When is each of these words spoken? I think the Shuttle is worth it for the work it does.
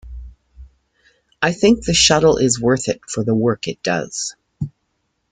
I 1.43 1.51
think 1.51 1.83
the 1.85 1.93
Shuttle 1.93 2.37
is 2.37 2.59
worth 2.59 2.89
it 2.89 3.01
for 3.07 3.23
the 3.23 3.35
work 3.35 3.67
it 3.67 3.83
does. 3.83 4.35